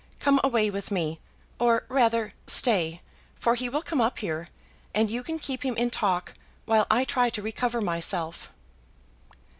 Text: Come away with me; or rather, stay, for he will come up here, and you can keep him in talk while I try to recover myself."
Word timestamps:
Come 0.19 0.39
away 0.43 0.71
with 0.71 0.89
me; 0.89 1.19
or 1.59 1.85
rather, 1.87 2.33
stay, 2.47 3.03
for 3.35 3.53
he 3.53 3.69
will 3.69 3.83
come 3.83 4.01
up 4.01 4.17
here, 4.17 4.47
and 4.95 5.11
you 5.11 5.21
can 5.21 5.37
keep 5.37 5.61
him 5.63 5.75
in 5.77 5.91
talk 5.91 6.33
while 6.65 6.87
I 6.89 7.03
try 7.05 7.29
to 7.29 7.41
recover 7.43 7.81
myself." 7.81 8.51